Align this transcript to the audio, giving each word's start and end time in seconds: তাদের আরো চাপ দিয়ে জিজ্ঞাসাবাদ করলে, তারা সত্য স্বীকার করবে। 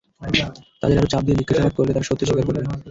তাদের 0.81 0.97
আরো 0.99 1.09
চাপ 1.11 1.21
দিয়ে 1.25 1.37
জিজ্ঞাসাবাদ 1.39 1.73
করলে, 1.77 1.91
তারা 1.93 2.07
সত্য 2.09 2.21
স্বীকার 2.27 2.45
করবে। 2.47 2.61